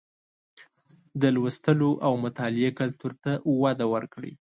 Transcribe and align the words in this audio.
د 1.21 1.23
لوستلو 1.35 1.89
او 2.05 2.13
مطالعې 2.23 2.71
کلتور 2.79 3.11
ته 3.23 3.31
وده 3.63 3.85
ورکړئ 3.93 4.33